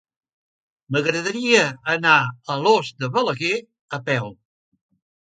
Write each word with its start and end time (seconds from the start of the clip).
M'agradaria 0.95 1.59
anar 1.95 2.13
a 2.21 2.31
Alòs 2.55 2.89
de 3.03 3.11
Balaguer 3.19 3.53
a 3.99 4.01
peu. 4.09 4.31